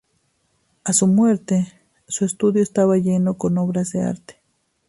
[0.83, 4.39] A su muerte, su estudio estaba lleno con obras de arte.